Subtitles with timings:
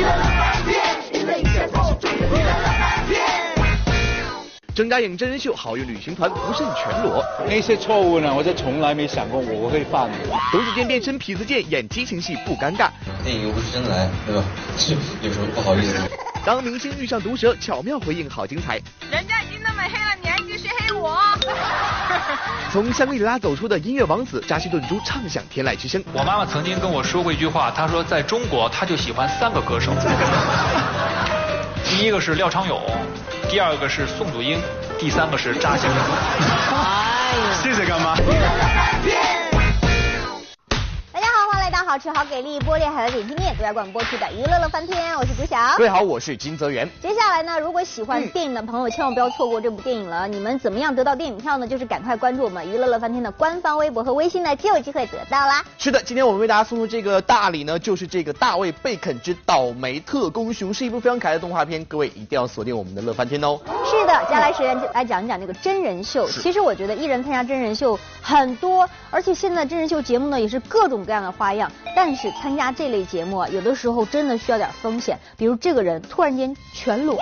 [0.00, 2.69] Viva la paz, bien, y
[4.74, 10.08] 郑嘉颖真人秀好运旅行团不慎全裸，那些错误呢，我就从来没想过我会犯。
[10.52, 12.88] 董子健变身痞子健演激情戏不尴尬，
[13.24, 14.44] 电影又不是真来，对吧？
[15.22, 15.94] 有什么不好意思。
[16.44, 18.80] 当明星遇上毒舌，巧妙回应好精彩。
[19.10, 21.18] 人家已经那么黑了，你还继续黑我？
[22.72, 26.02] 从香格里拉走出的音乐王子扎西顿珠唱响天籁之声。
[26.12, 29.92] 我妈妈曾经跟我说过一句话，她说在中国，她就喜欢三个歌手。
[32.00, 32.80] 第一个是廖昌永，
[33.50, 34.58] 第二个是宋祖英，
[34.98, 35.98] 第三个是扎先生。
[36.72, 38.16] 哎，谢谢干妈。
[41.90, 45.76] 好吃好给力，波力海的点心面都在广播区的娱乐乐翻天，我是朱晓。
[45.76, 46.88] 各位好，我是金泽源。
[47.02, 50.28] 接下来呢，如果喜欢电影的朋友，千万不要错过这部电影了。
[50.28, 51.66] 你们怎么样得到电影票呢？
[51.66, 55.64] 就是赶快关注我们娱乐乐翻天的官方微博和微信呢，就有机会得到啦。
[55.78, 63.58] 是的，今天我们为大家送出这个大礼呢，就是这个《大卫贝肯之倒霉特工熊》，是一部非常可爱的动画片，各位一定要锁定我们的乐翻天哦。
[63.84, 66.28] 是的，接下来时间就来讲一讲这个真人秀。
[66.28, 72.70] 其实我觉得艺人参加真人秀很多，而且现在真人秀节目呢也是各种各样的花样，但是参加。
[72.70, 77.20] 这类节目啊，有的时候真的需要点风险，比如这个人突然间全裸。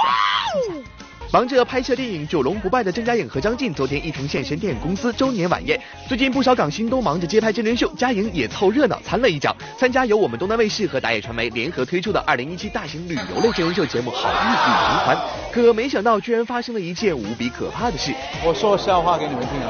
[1.31, 5.79] 忙着拍摄电影《九龙不败》的郑嘉颖和张晋昨天一同现身电影公司周年晚宴。
[6.09, 15.17] 最近不少港星都忙着接拍真人秀，嘉颖也凑热闹参了一脚，参加由我们东南卫视和达野传媒联合推出的2017大型旅游类真人秀节目《好运旅行团》。
[15.53, 18.11] 可没想到，居然发生了一件无比可怕的事。
[18.43, 19.69] 我说笑话给你们听啊！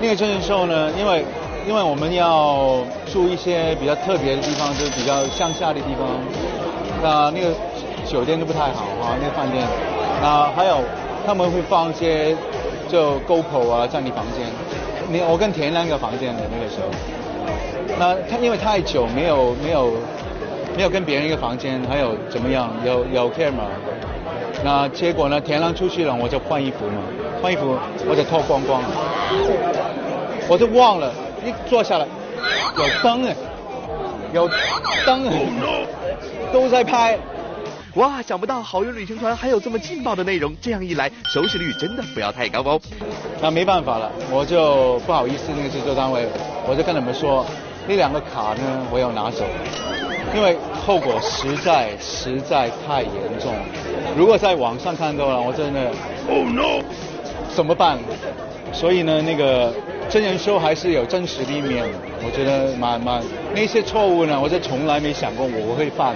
[0.00, 1.24] 那个真人秀呢，因为。
[1.66, 2.78] 因为我们要
[3.12, 6.06] 住一些比较特别的地方，就是比较乡下的地方，
[7.02, 7.52] 那那个
[8.08, 9.66] 酒店都不太好啊，那个饭店，
[10.22, 10.78] 啊还有
[11.26, 12.36] 他们会放一些
[12.88, 14.46] 就 GoPro 啊在你房间，
[15.08, 16.88] 你我跟田亮一个房间的那个时候，
[17.98, 19.92] 那他因为太久没有没有
[20.76, 23.68] 没有跟别人一个房间，还有怎么样有有 camera，
[24.64, 27.02] 那结果呢田亮出去了，我就换衣服嘛，
[27.42, 27.76] 换衣服
[28.08, 28.88] 我就脱光光了，
[30.48, 31.12] 我就忘了。
[31.44, 32.06] 一坐下来，
[32.76, 33.36] 有灯哎，
[34.32, 34.48] 有
[35.06, 35.46] 灯哎，
[36.52, 37.16] 都在拍。
[37.96, 42.80] 哇，想不到好运旅行团还有这么劲爆的内容，这样一来收视率真的不要太高哦。
[43.40, 46.26] 那没办法了，我就不好意思那个制作单位，
[46.68, 47.46] 我就跟他们说，
[47.88, 49.44] 那两个卡呢我要拿走，
[50.34, 53.54] 因为后果实在实在太严重。
[54.14, 55.90] 如果在网上看到了，我真的
[56.28, 56.84] ，Oh no，
[57.54, 57.98] 怎么办？
[58.72, 59.72] 所以呢，那个。
[60.08, 61.84] 真人秀还是有真实的一面，
[62.24, 63.20] 我觉得蛮蛮
[63.52, 66.14] 那些错误呢，我就从来没想过我会犯，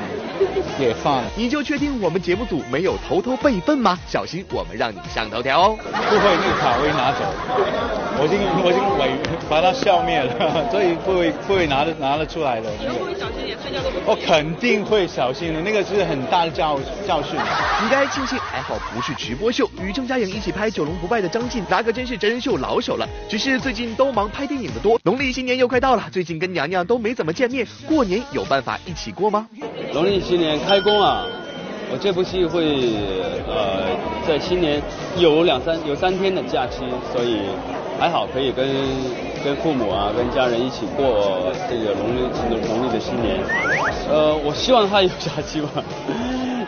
[0.81, 1.23] 也放。
[1.37, 3.99] 你就确定我们节目组没有偷偷备份吗？
[4.07, 5.79] 小心我们让你上头条哦！
[5.79, 9.11] 不会，那个卡会拿走，我已经我已经伪
[9.49, 10.31] 把它消灭了，
[10.71, 12.69] 所以不会不会拿得拿得出来的。
[13.05, 13.97] 会小心点，睡觉都不。
[14.11, 17.39] 我肯定会小心的，那个是很大的教教训。
[17.83, 23.09] 应该庆幸还好不是直播秀，与郑嘉颖一起拍《九龙不败》的张晋，那可真是真人秀老手了。
[23.29, 23.81] 只是最近。
[23.97, 29.49] 都忙拍电影的多，农历新年又快到了，最近跟娘娘都没怎么见面，过年有办法一起过吗？
[29.93, 31.27] 农历新年开工啊，
[31.91, 32.95] 我这部戏会
[33.49, 33.83] 呃
[34.27, 34.81] 在新年
[35.17, 37.41] 有两三有三天的假期，所以
[38.01, 38.67] 还好可以跟
[39.45, 42.21] 跟父母啊跟家人一起过这个农历
[42.67, 43.39] 农历的新年，
[44.09, 45.85] 呃我希望他有假期吧。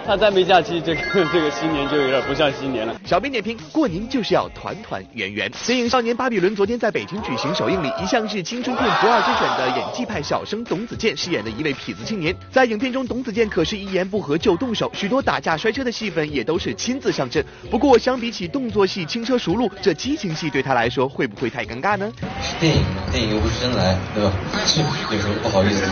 [0.05, 1.01] 他再没假期，这个
[1.33, 2.95] 这个新年就有点不像新年了。
[3.05, 5.51] 小编点评：过年就是要团团圆圆。
[5.65, 17.45] 电影《少年巴比伦》昨天在北京举行首映礼，一向是青春片不二之选的演技派小生董子健饰演的一位痞子青年，在影片中，董子健可是一言不合就动手，许多打架摔车的戏份也都是亲自上阵。
[17.71, 22.13] 不过，相比起动作戏轻车熟路，这激情戏对他来说会不会太尴尬呢？
[22.43, 24.33] 是电影嘛，电影又不是真来，对吧？
[25.13, 25.83] 有什么不好意思。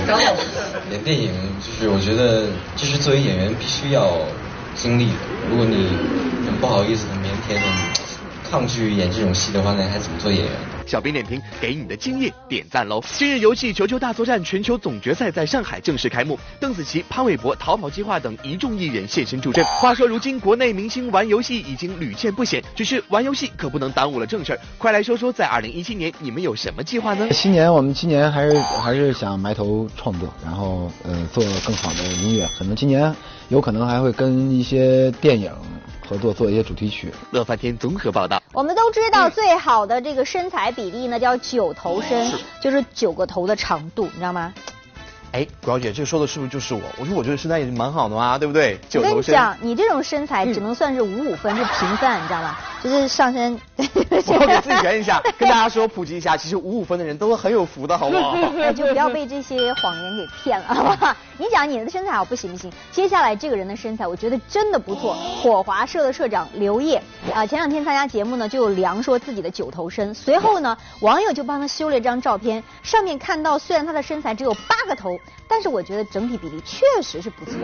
[0.90, 3.99] 演电影就是我觉得，就是作为演员必须要。
[4.00, 4.16] 要
[4.74, 5.12] 经历的，
[5.50, 5.88] 如果你
[6.46, 10.79] 很不好意思、很腼腆、很抗拒演这种戏的话，那还怎么做演员？
[10.90, 13.00] 小编点评：给你的敬业点赞喽！
[13.16, 19.64] 今日游戏球球大作战全球总决赛在上海正式开幕，邓紫棋、潘玮柏、逃跑计划等一众艺人现身助阵。
[19.80, 24.58] 话说，如今国内明星玩游戏已经屡见不鲜，只是玩游戏可不能耽误了正事儿。
[24.78, 27.28] 快来说说，在二零一七年你们有什么计划呢？
[27.30, 33.14] 新年我们今年还是还是想埋头创作，然后呃做更好的音乐，可能今年。
[33.50, 35.50] 有可能还会跟一些电影
[36.10, 37.14] 合作，做一些主题曲。
[37.30, 38.42] 乐翻天综合报道。
[38.52, 44.52] 我们都知道，最好的这个身材比例呢，叫九头身，就是九个头的长度，你知道吗？
[45.30, 46.80] 哎，果姐，这说的是不是就是我？
[46.98, 48.80] 我说我觉得身材也是蛮好的嘛，对不对？
[48.94, 52.56] 我跟你讲，你这种身材只能算是五五分，是平分，你知道吗？
[52.82, 53.58] 就是上身。
[54.26, 58.32] 我给自己圆一下， 跟大家说普及一下，其实五五分的人都很有福的，好不好？
[58.60, 61.16] 哎，就不要被这些谎言给骗了，好不好？
[61.38, 62.70] 你讲你的身材好不行不行？
[62.92, 65.14] 接下来这个人的身材，我觉得真的不错。
[65.14, 67.02] 火华社的社长刘烨
[67.34, 75.18] 啊，前两天参加节目呢，就有量说自己的九头身，随后呢，网友就帮他修了一张照片，上面看到虽然他的身材只有八个头，
[75.48, 77.54] 但是我觉得整体比例确实是不错。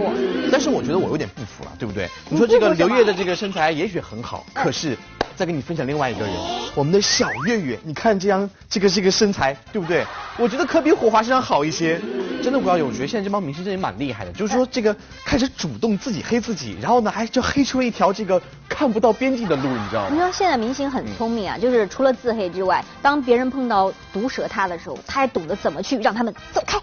[0.50, 2.08] 但是我觉得我有点不服了，对不对？
[2.30, 4.96] 你说这个刘烨的这个身材也许很好，可是。
[5.36, 6.34] 再跟你分享另外一个人，
[6.74, 10.04] 我们的小月月，你看这样这个这个身材，对不对？
[10.38, 12.00] 我觉得可比火花身上好一些。
[12.42, 14.94] 真的，我要我觉得现在这帮明星真的蛮厉害的，就是说这个
[15.24, 20.10] 开始主动自己黑自己，然后呢还就黑出了一条这个看不到边际的路，你知道吗？
[20.12, 26.78] 你说现在明星很聪明啊，就是除了自黑之外，当别人碰到毒舌他的时候，他还懂得怎么去让他们走开。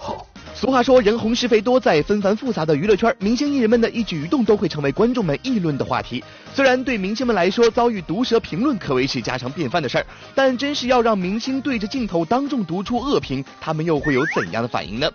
[0.55, 6.23] 俗话说，人红是非多，在纷繁复杂的娱乐圈，明星艺人们的一举一动都会成为观众们议论的话题。
[6.55, 10.05] 虽然对明星们来说，遭遇毒舌评论可谓是家常便饭的事儿，
[10.35, 15.09] 但真是要让明星对着镜头当众读出恶评，他们又会有怎样的反应呢？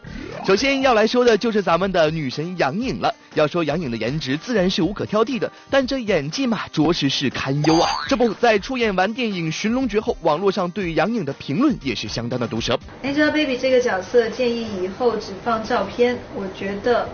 [0.44, 3.14] 首先要来说的就是咱们的女神杨颖了。
[3.34, 7.88] 要说杨颖的颜值自然是无可挑剔的，但这演技嘛，着实是堪忧啊。
[8.08, 12.76] 这不在出演完电影《寻龙诀》后，网络上对杨颖的评论也是相当的毒舌。
[13.04, 17.08] Angelababy 这个角色建议以后只放照片，我觉得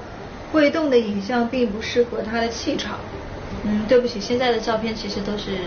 [0.50, 2.98] 会动的影像并不适合她的气场。
[3.66, 5.58] 嗯，对不起，现在的照片其实都是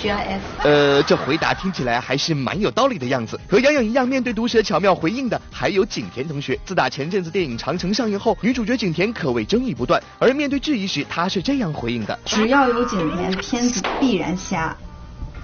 [0.00, 0.40] GIF。
[0.64, 3.38] 呃，这回答听起来还是蛮有道理的样子。
[3.48, 6.58] 和杨洋一样，面对毒舌巧妙回应的还有景甜同学。
[6.64, 10.02] 自打前阵子电影《长城》上映后，女主角景甜可谓争议不断。
[10.18, 14.74] 而面对质疑时，她是这样回应的：只要有景甜，片子必然瞎。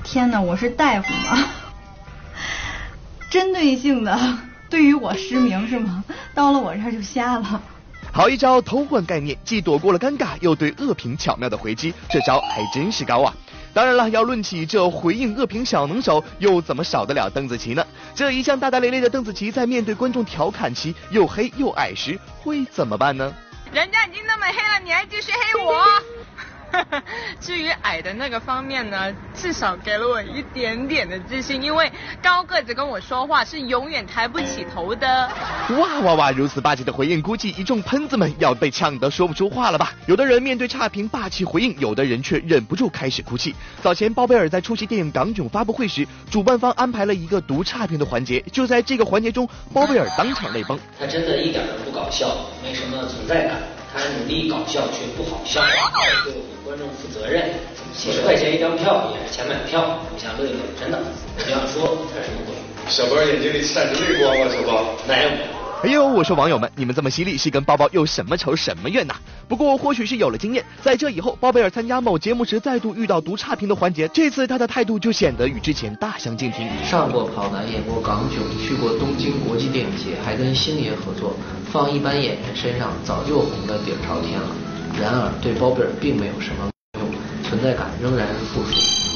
[0.03, 1.45] 天哪，我是大夫吗？
[3.29, 4.19] 针对性的
[4.71, 6.03] 对于我失明是吗？
[6.35, 7.63] 到了我这儿就瞎了。
[8.15, 13.35] 好一招偷换概念，既躲过了尴尬，又对恶评巧妙的回击，这招还真是高啊！
[13.73, 17.83] 当然了，要论起这回应恶评小能手，又怎么少得了邓紫棋呢？
[18.15, 23.33] 这一向大大咧咧的邓紫棋，在面对观众调侃其又黑又矮时，会怎么办呢？
[23.73, 25.83] 人家已经那么黑了，你还继续黑我？
[27.41, 31.91] 至于矮的那个方面呢，至少给了我一点点的自信，因为
[32.23, 35.31] 高个子跟我说话是永远抬不起头的。
[35.79, 36.31] 哇哇哇！
[36.31, 39.93] 如此霸气的回应，估计一众喷子们要被呛得说不出话了吧？
[40.07, 43.55] 有的人面对差评霸气回应，有的人却忍不住开始哭泣。
[43.83, 50.79] 早前包贝尔在出席电影《港囧》发布会时，主办方安排了一个读差评的环节，就在这个环节中，包贝尔当场泪崩。
[50.99, 53.57] 他真的一点都不搞笑，没什么存在感，
[53.93, 55.61] 他努力搞笑却不好笑。
[56.73, 57.51] 观众负责任，
[57.93, 60.99] 几十块钱一张票也是钱买票，你想乐一乐，真的。
[61.45, 62.55] 你要说他什么鬼？
[62.89, 64.83] 小包眼睛里闪着泪光啊，小包。
[65.07, 65.31] 没有？
[65.83, 69.15] 哎呦，我说网友们，你们这么犀利，是跟包包有什么仇什么怨呐？
[69.47, 76.67] 不过或许是有了经验，在这以后，包贝尔参加某节目时再度遇到读差评的环节，这次他的态度就显得与之前大相径庭。
[76.83, 81.37] 上过跑男，演过港囧，去过东京国际电影节，还跟星爷合作，
[81.71, 84.49] 放一般演员身上早就红的底朝天了。
[85.01, 87.09] 然而，对包贝尔并没有什么用，
[87.43, 88.71] 存在感仍然是负数。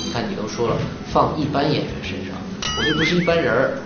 [0.05, 0.76] 你看，你都说了，
[1.12, 2.34] 放一般演员身上，
[2.78, 3.78] 我就不是一般人儿。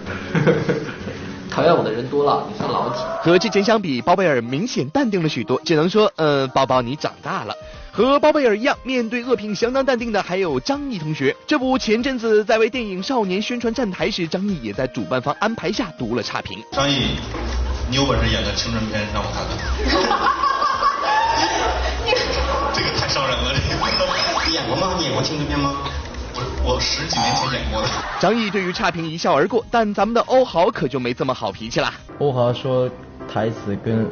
[1.51, 3.01] 讨厌我的人多了，你算老几？
[3.23, 5.61] 和之前相比，包贝尔明显淡定了许多。
[5.65, 7.55] 只能说，呃，包包你长大了。
[7.93, 11.35] 和包贝尔一样，面对恶评相当淡定的还有张译同学。
[11.49, 16.57] 这不，前阵子在为电影《少年》宣传站台时，张译也在主办方安排下读了差评。
[16.71, 17.17] 张译，
[17.91, 20.50] 你有本事演个青春片让我看看。
[23.13, 23.53] 这个太伤人了，
[24.47, 24.95] 你演过吗？
[24.97, 25.75] 你演过青春片吗？
[26.33, 27.89] 我我十几年前演过的。
[28.21, 31.93] 张译对于差评一笑而过，但咱们的欧豪可就没这么好脾气啦。
[32.21, 32.89] 欧豪说
[33.29, 34.09] 台词跟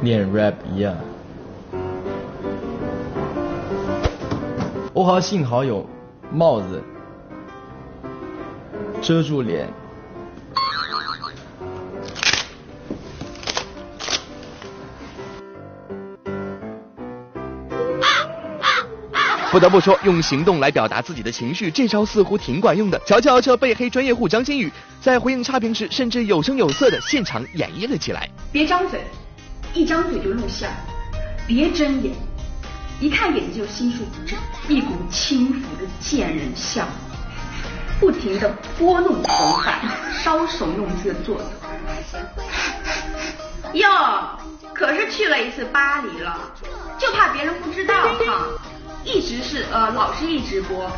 [0.00, 0.94] 念 rap 一样。
[4.94, 5.84] 欧豪幸好有
[6.30, 6.82] 帽子
[9.02, 9.68] 遮住脸。
[19.56, 23.00] 不得不说，用行动来表达自己的情绪，这招似乎挺管用的。
[23.06, 24.70] 瞧瞧这被黑专业户张馨予，
[25.00, 28.28] 在回应差评时，甚至有声有色的现场演绎了起来。
[28.52, 29.00] 别张嘴，
[29.72, 30.68] 一张嘴就露馅；
[31.46, 32.12] 别睁眼，
[33.00, 36.86] 一看眼睛就心术不正，一股轻浮的贱人相，
[37.98, 39.80] 不停的拨弄头发，
[40.22, 41.44] 搔首弄姿的坐着
[43.72, 43.88] 哟，
[44.74, 46.38] 可是去了一次巴黎了，
[46.98, 48.48] 就怕别人不知道哈。
[49.06, 50.90] 一直是呃，老是一直播，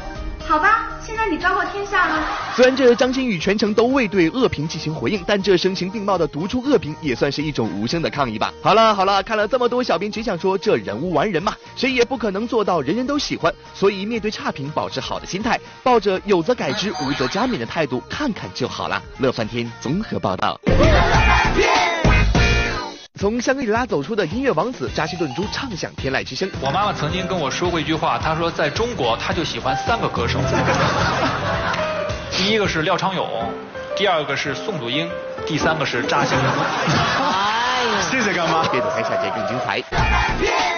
[0.47, 2.25] 好吧，现在你昭告天下了。
[2.57, 8.51] 虽然这张馨予全程都未对恶评进行回应，但这声情并茂的读出恶评也算是一种无声的抗议吧。
[8.63, 13.53] 好了好了，看了这么多，小编只想说，这人无完人嘛，谁也不可能做到人人都喜欢。
[13.75, 19.03] 所以面对差评，保持好的心态，抱着有则改之，无则加勉的态度，看看就好了。
[19.19, 20.59] 乐翻天综合报道。
[23.19, 26.49] 从香格里拉走出的音乐王子扎西顿珠唱响天籁之声。
[26.61, 30.39] 我妈妈曾经跟我说过一句话，她说在中国，她就喜欢三个歌手，
[32.31, 33.29] 第一个是廖昌永，
[33.97, 35.11] 第二个是宋祖英，
[35.45, 36.51] 第三个是扎西顿珠。
[38.09, 40.78] 谢谢干妈，别走开，下节更精彩。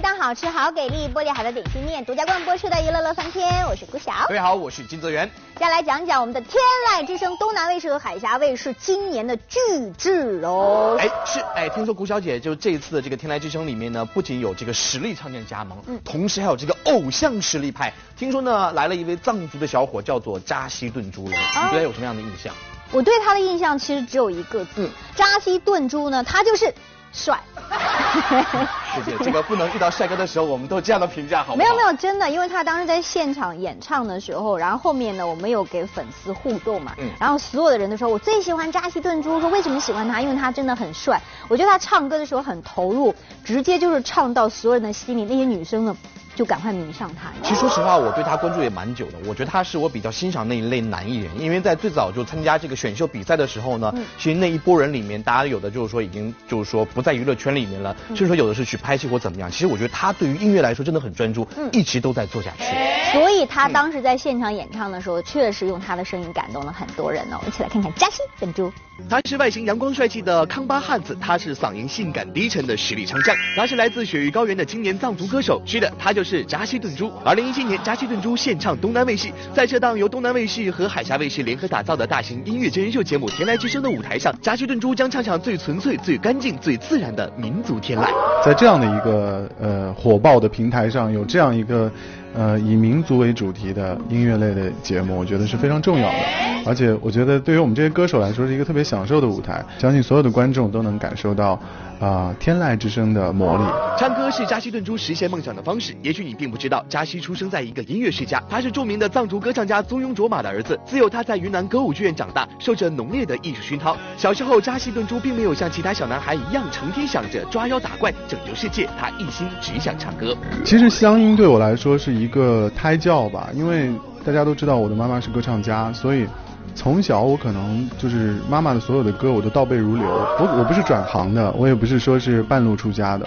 [0.00, 4.12] 到好吃好给力玻璃海的点心面独家冠播出的娱乐乐翻天，我是顾晓。
[4.28, 5.26] 各位好，我是金泽源。
[5.54, 6.54] 接下来讲讲我们的天
[6.90, 9.58] 籁之声，东南卫视和海峡卫视今年的巨
[9.96, 10.96] 制哦。
[11.00, 17.92] 哎，是哎，听说顾小姐就这一次的这个天籁之声里面呢，不仅有这个实力唱将加盟，嗯，同时还有这个偶像实力派。
[18.18, 21.30] 听说呢，来了一位藏族的小伙，叫做扎西顿珠了。
[21.30, 22.54] 你对他有什么样的印象？
[22.92, 26.74] 我对他的印象其实只有一个字，扎西顿珠呢，他就是。
[27.16, 27.40] 帅，
[28.94, 29.24] 谢谢。
[29.24, 31.56] 这个不能遇到帅哥的时候，我们都这样的评价，好吗？
[31.56, 40.20] 没有没有，真的，因为他当时在现场演唱的时候，然后后面呢，我们有给粉丝互动嘛，嗯，然后所有的人都说我最喜欢扎西顿珠，说为什么喜欢他？
[40.20, 41.18] 因为他真的很帅。
[41.48, 45.24] 我觉得他唱歌的时候很投入，直接就是唱到所有人的心里。
[45.24, 45.96] 那些女生呢？
[46.36, 47.32] 就赶快迷上他。
[47.42, 49.14] 其实说实话，我对他关注也蛮久的。
[49.26, 59.50] 我觉得他是我比较欣赏那一类男艺人，因为在最早就参加这个选秀比赛的时候呢，其实那一波人里面，大家有的就是说已经就是说不在娱乐圈里面了，甚至说有的是去拍戏或怎么样。
[59.50, 62.64] 其实我觉得他对于音乐来说真的很专注，一直都在做下去。
[63.12, 67.40] 所以他当时在现场演唱的时候，确实用他的声音感动了很多人呢。
[67.46, 68.70] 一起来看看嘉欣本珠。
[69.10, 75.62] 他是外形阳光帅气的康巴汉子，他是嗓音性感低沉的实力唱将，他是来自雪域高原的青年藏族歌手。
[75.66, 77.12] 是的，他就是是扎西顿珠。
[77.24, 88.08] 二零一七年，扎西顿珠献唱东南卫视，在这档由东南卫视和海峡卫视联合打造的大型音乐真人秀节目《天籁之声》的舞台上，扎西顿珠将唱响最纯粹、最干净、最自然的民族天籁。
[88.44, 91.90] 在这样的一个呃火爆的平台上，有这样一个。
[92.36, 96.18] 呃，以民族为主题的音乐类的节目，我觉得是非常重要的，
[96.66, 101.58] 而且我觉得对于我们这些歌手来说是一个特别享受的舞台，相信所有的观众都能感受到。
[101.98, 103.64] 啊，天籁之声的魔力。
[103.98, 105.94] 唱歌是扎西顿珠实现梦想的方式。
[106.02, 110.78] 也许你并不知道，扎西出生在一个音乐世家，他是著名的藏族歌唱家宗雍卓玛的儿子。
[110.84, 113.96] 自幼他在云南歌舞剧院长大，受着浓烈的艺术熏陶。
[114.18, 120.36] 小时候，扎西顿珠并没有像其他小男孩一样成天想着抓妖打怪、拯救世界，他一心只想唱歌。
[120.66, 123.90] 其实乡音对我来说是一一个胎教吧，因为
[124.24, 126.26] 大家都知道我的妈妈是歌唱家，所以。
[126.74, 130.04] 从小我可能就是妈妈的所有的歌我都倒背如流，
[130.38, 133.26] 我我不是转行的，我也不是说是半路出家的，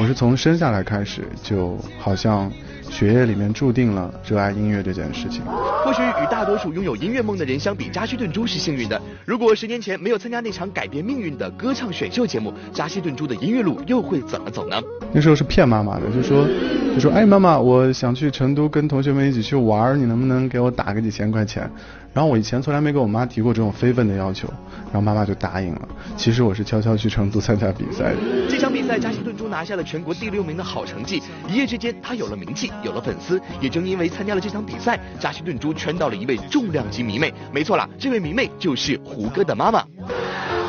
[0.00, 2.50] 我是从生下来开始就好像。
[2.90, 5.42] 血液里面注定了热爱音乐这件事情。
[5.84, 9.00] 或许与大多数拥有音乐梦的人相比，扎西顿珠是幸运的。
[9.24, 14.76] 如果十年前没有参加那场改变命运的歌唱选秀节目，扎西顿珠的音乐路又会怎么走呢？
[15.12, 16.46] 那时候是骗妈妈的，就说
[16.94, 21.70] 就说哎妈妈，我想去成都跟同学们一起去玩，你能不能给我打个几千块钱？
[22.12, 24.48] 然后我以前从来没跟我妈提过这种非分的要求，
[24.86, 25.88] 然后妈妈就答应了。
[26.16, 28.16] 其实我是悄悄去成都参加比赛的。
[28.48, 32.72] 这场比赛，扎西顿珠拿下了全国第六名的好成绩，一夜之间他有了名气。
[32.82, 37.32] 有了粉丝，也正因为参加了这场比赛，扎西顿珠圈到了一位重量级迷妹。
[37.52, 39.82] 没错啦，这位迷妹就是胡歌的妈妈。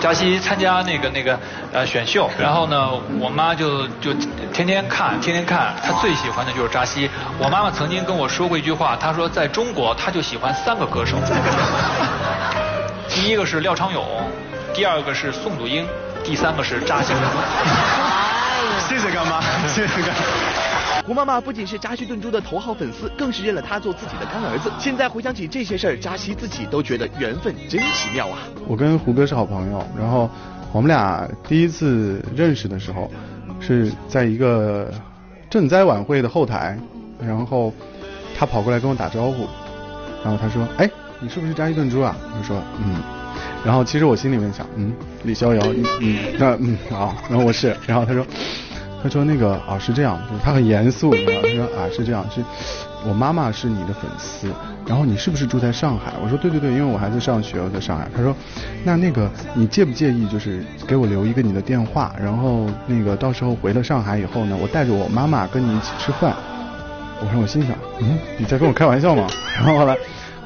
[0.02, 1.40] 扎西参加那个那个
[1.72, 2.90] 呃选秀，然后呢，
[3.20, 4.12] 我妈就就
[4.52, 7.08] 天天看，天天看，她最喜欢的就是扎西。
[7.38, 11.18] 我妈妈曾经跟我说过一句话，她说在中国，她就喜欢三个歌手，
[13.08, 14.04] 第一个是廖昌永，
[14.74, 15.86] 第二个是宋祖英，
[16.24, 17.14] 第三个是扎西。
[18.90, 20.71] 谢谢干妈，谢谢干妈。
[21.06, 24.72] 胡妈妈不仅是扎西顿珠的头号粉丝，更是认了他做自己的干儿子。
[24.80, 28.38] 现在回想起这些事儿，扎西自己都觉得缘分真奇妙啊！
[28.68, 30.30] 我跟胡歌是好朋友，然后
[30.72, 33.12] 我们俩第一次认识的时候
[33.60, 34.92] 是在一个
[35.50, 36.78] 赈灾晚会的后台，
[37.20, 37.74] 然后
[38.38, 39.48] 他跑过来跟我打招呼，
[40.24, 43.02] 然后他说：“哎，你是不是扎西顿珠啊？”我说：“嗯。”
[43.66, 44.94] 然后其实我心里面想：“嗯，
[45.24, 45.62] 李逍遥，
[46.00, 48.26] 嗯，那嗯好，然后我是，然后他说。”
[49.04, 52.42] 他说那个啊是这样，就是他很严肃，你知道 他说啊是这样，是
[53.08, 54.48] 我妈妈是你的粉丝，
[54.86, 56.14] 然后你是不是住在上海？
[56.24, 58.08] 我说对对对，因为我还在上学，我在上海。
[58.16, 58.36] 他说
[58.84, 66.36] 那那个你介不介意就是给我留一个你的电话，然后那个到时候回了上海以后呢，我带着我妈妈跟你一起吃饭。
[67.20, 69.28] 我说我心想，嗯，你在跟我开玩笑吗？
[69.56, 69.98] 然后后来。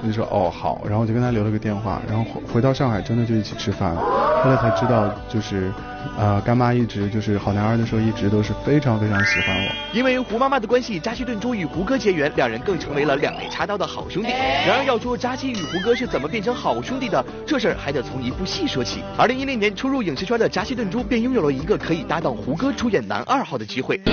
[0.05, 5.71] 我就说哦好，然后我就跟他留了个电话，然后回回到上海真的就一起吃饭，后来才知道就是
[6.15, 9.71] 呃干妈一直就是好男儿的时候一直都是非常非常喜欢我。
[9.93, 14.29] 因为胡妈妈的关系，扎西顿珠与胡歌结缘，两人更成为了两肋插刀的好兄弟。
[14.29, 19.01] 然而要说扎西与胡歌是怎么变成好兄弟的，这事儿还得从一部戏说起。
[19.17, 23.99] 二零一零年初入影视圈的扎西顿珠便拥有了一个可以搭档胡歌出演男二号的机会。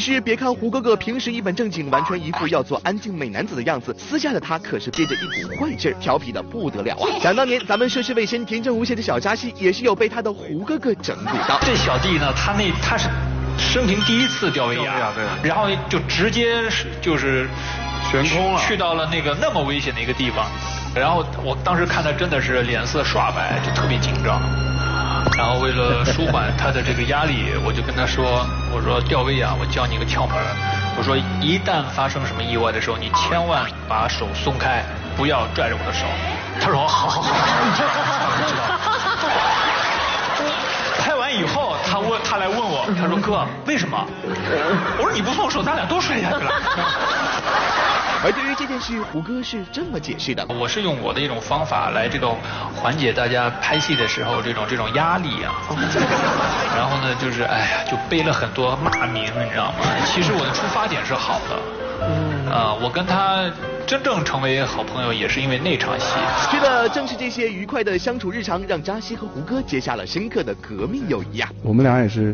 [0.00, 7.20] 只是别看胡哥哥平时一本正经，完全一副要做安静美男子的样子，私下的他可是憋着一股坏劲儿，调皮的不得了啊！
[7.20, 11.58] 想当年咱们涉世未深、天真无邪的小扎西，也是有被他的胡哥哥整蛊到。
[11.60, 13.10] 这小弟呢，他那他是
[13.58, 17.46] 生平第一次吊威亚，然后就直接是就是
[18.10, 20.46] 悬空了，去到了那个那么危险的一个地方，
[20.94, 24.40] 然后我当时看他真的是脸色刷白，就特别紧张。
[25.40, 30.36] 然后为了舒缓他的这个压力，我就跟他说：“我说吊威亚，我教你个窍门。
[30.98, 34.84] 我说一旦发生什么意外的时候，你千万把手松开，
[35.16, 36.04] 不要拽着我的手。”
[36.60, 37.32] 他说：“好好好。”
[38.46, 38.60] 知道。
[40.98, 43.96] 拍完以后，他问他来问我，他说：“哥，为什么？”
[45.00, 46.52] 我说：“你不松手，咱俩都摔下去了。”
[48.22, 52.38] 而对于这件事，胡歌是这么解释的：我是用我的一种方法来这种
[52.74, 55.54] 缓解大家拍戏的时候这种这种压力啊。
[56.76, 59.78] 然后呢，就是哎呀，就背了很多骂名，你知道吗？
[60.04, 61.56] 其实我的出发点是好的。
[62.52, 63.44] 啊，我跟他
[63.90, 66.06] 真正成为好朋友，也是因为那场戏。
[66.48, 71.50] 觉得正是这些愉快的相处日常，让扎西和胡歌结下了深刻的革命友谊啊。
[71.64, 72.32] 我们俩也是。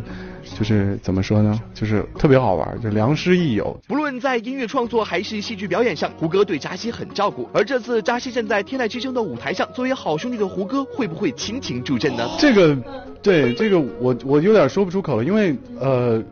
[0.57, 1.59] 就是怎么说呢？
[1.73, 3.77] 就是特别好玩，就良师益友。
[3.85, 7.49] 不论在音乐创作还是戏剧表演上，胡歌对扎西很照顾。
[7.51, 12.29] 而这次扎西站在《天籁之声》的舞台上，作为好兄弟的胡歌会不会倾情助阵呢？
[12.39, 12.77] 这个，
[13.21, 16.23] 对这个我我有点说不出口了，因为呃，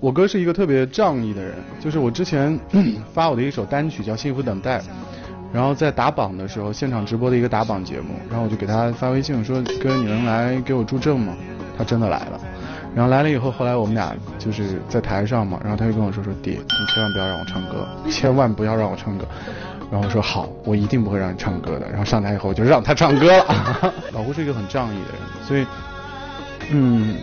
[0.00, 1.54] 我哥是一个特别仗义的人。
[1.80, 2.58] 就是我之前
[3.12, 4.78] 发我的一首单曲叫《幸福等待》，
[5.52, 11.34] 然后在打榜的时候，现场直播的一个打榜节目，然后我就给他发微信说：“哥，你能来给我助阵吗？”
[11.76, 12.40] 他真的来了。
[12.94, 19.24] 然后来了以后，后来我们俩就是在台上嘛，然后他就跟我说说弟，你千万不要让我唱歌，千万不要让我唱歌。
[19.90, 21.88] 然后我说好，我一定不会让你唱歌的。
[21.88, 23.94] 然后上台以后我就让他唱歌了。
[24.12, 25.66] 老胡是一个很仗义的人，所以
[26.70, 27.14] 嗯，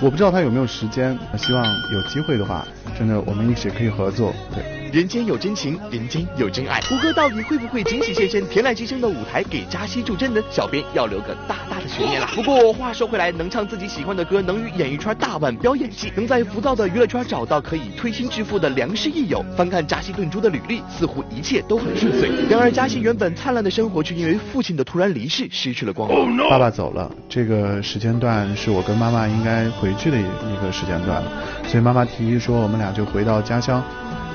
[0.00, 2.66] 我不知道他有没有时间，希望有机会的话，
[2.98, 4.34] 真的我们一起可以合作。
[4.54, 4.83] 对。
[4.94, 6.80] 人间有真情，人间有真爱。
[6.82, 10.40] 胡歌到底会不会惊喜现身《天籁之声》的舞台给扎西助阵呢？
[10.52, 12.28] 小编要留个大大的悬念了。
[12.32, 19.44] 不过话说回来，能唱自己喜欢的歌，能与演艺圈大腕飙演技，能在浮躁的娱乐圈找到可以推心置腹的良师益友。
[19.56, 22.30] 翻看扎西顿珠的履历，似乎一切都很顺遂。
[22.48, 26.48] 然而扎西原本灿烂的生活，却因为父亲的突然离世失去了光芒。
[26.48, 31.32] 爸爸走了，这个时间段是我跟妈妈应该回去的一个时间段了，
[31.66, 33.82] 所以妈妈提议说，我们俩就回到家乡。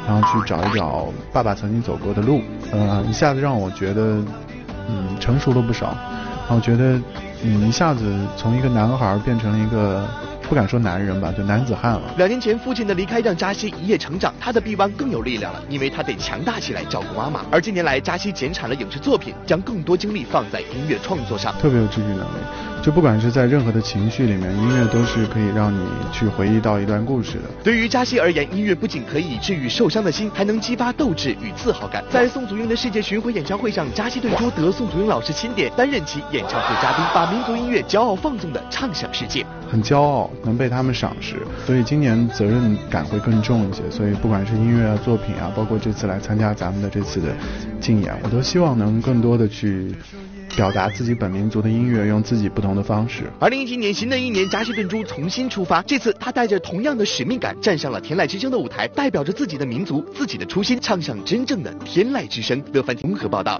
[0.09, 2.41] 然后去找一找爸爸曾经走过的路，
[2.71, 4.01] 呃，一下子让我觉得，
[4.89, 5.95] 嗯，成熟了不少。
[6.47, 6.99] 然后觉得，
[7.43, 8.01] 嗯，一下子
[8.35, 10.03] 从一个男孩变成了一个。
[10.49, 12.01] 不敢说男人吧，就男子汉了。
[12.17, 17.41] 两年前父亲的离开让扎西一夜成长，他的臂弯更有力量了，因为他得强大起来照顾妈妈。
[17.51, 22.78] 而近年来，扎西减产了影视作品，将更多精力放在音乐创作上，特别有治愈能力。
[22.89, 25.79] 就不管是在任何的情绪里面，音乐都是可以让你
[26.11, 27.43] 去回忆到一段故事的。
[27.63, 32.03] 对于扎西而言，音乐不仅可以治愈受伤的心，还能激发斗志与自豪感。
[32.09, 39.45] 在宋祖英的世界巡回演唱会上，扎西顿珠得宋祖英老师钦点，担任其演唱会嘉宾，把民族音乐骄傲放纵的唱响世界。
[39.69, 41.35] 很骄傲能被他们赏识，
[41.67, 43.83] 所以今年责任感会更重一些。
[43.91, 47.27] 所以不管是音乐啊、作品啊，包括这次来参加咱们的这次的
[47.79, 49.93] 竞演，我都希望能更多的去
[50.55, 53.31] 表达自己本民族的音乐，用自己不同的方式。
[53.39, 62.61] 二零一七年新的一年，扎西顿珠重新出发，这次他带着同样的使命感站上了天籁之声的舞台，代表着自己的民族、自己的初心，唱响真正的天籁之声。
[62.73, 63.59] 乐凡综合报道。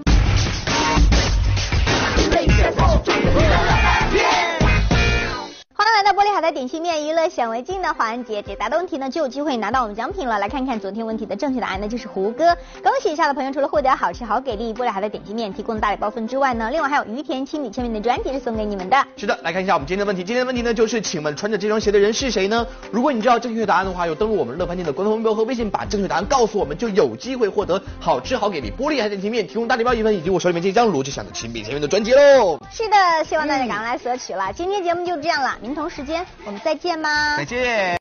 [6.40, 10.38] 迎来点心面娱乐显微镜的环节，解答的问题呢就有机会拿到我们奖品了。
[10.38, 12.56] 来看看昨天问题的正确答案那，就是胡歌。
[12.82, 18.96] 恭喜一下的朋友，除了获得好吃好给力玻璃海的点心面提供的大礼包分之外呢，另外还有于田亲笔签名的专辑是送给你们的。
[19.18, 20.24] 是的，来看一下我们今天的问题。
[20.24, 22.66] 今天的问题呢就是，请问穿着这双鞋的人是谁呢？
[22.90, 32.58] 如果你知道正确答案的话，有登录我们乐翻天的官方微博和微信，把正确答案告诉我们，就有机会获得好吃好给力玻璃海点心面提供大礼包一份，以及我手里面这张罗志祥的亲笔签名的专辑喽。
[32.70, 34.50] 是的，希望大家赶快来索取了。
[34.54, 36.24] 今天节目就这样了，明同时间。
[36.44, 37.36] 我们再见吗？
[37.36, 37.98] 再见。